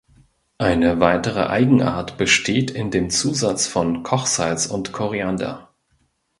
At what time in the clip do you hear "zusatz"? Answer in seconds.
3.11-3.67